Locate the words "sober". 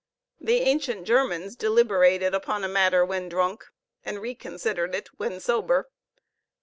5.39-5.91